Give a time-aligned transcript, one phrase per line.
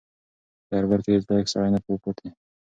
[0.67, 2.27] په دربار کې هیڅ لایق سړی نه و پاتې.